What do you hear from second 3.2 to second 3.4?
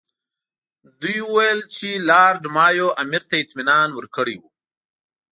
ته